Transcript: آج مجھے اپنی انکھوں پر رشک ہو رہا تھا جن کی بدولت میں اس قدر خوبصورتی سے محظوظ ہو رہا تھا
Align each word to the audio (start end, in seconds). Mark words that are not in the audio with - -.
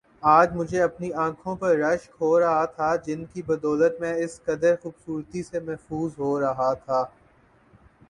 آج 0.29 0.55
مجھے 0.55 0.81
اپنی 0.81 1.11
انکھوں 1.15 1.55
پر 1.55 1.75
رشک 1.77 2.15
ہو 2.21 2.39
رہا 2.39 2.63
تھا 2.67 2.95
جن 3.05 3.23
کی 3.33 3.41
بدولت 3.43 4.01
میں 4.01 4.13
اس 4.15 4.39
قدر 4.45 4.75
خوبصورتی 4.83 5.43
سے 5.43 5.59
محظوظ 5.59 6.11
ہو 6.19 6.39
رہا 6.41 6.73
تھا 6.75 7.03